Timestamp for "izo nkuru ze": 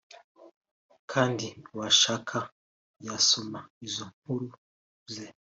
3.85-5.25